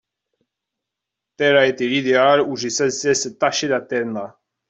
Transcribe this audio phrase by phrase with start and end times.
[1.37, 4.35] Tel a été l'idéal où j'ai sans cesse tâché d'atteindre.